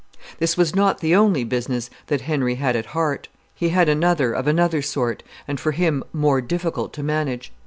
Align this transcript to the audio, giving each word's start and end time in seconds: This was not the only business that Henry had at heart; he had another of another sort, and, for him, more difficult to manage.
This 0.39 0.57
was 0.57 0.75
not 0.75 0.97
the 0.97 1.13
only 1.15 1.43
business 1.43 1.91
that 2.07 2.21
Henry 2.21 2.55
had 2.55 2.75
at 2.75 2.87
heart; 2.87 3.27
he 3.53 3.69
had 3.69 3.87
another 3.87 4.33
of 4.33 4.47
another 4.47 4.81
sort, 4.81 5.21
and, 5.47 5.59
for 5.59 5.73
him, 5.73 6.03
more 6.11 6.41
difficult 6.41 6.91
to 6.93 7.03
manage. 7.03 7.53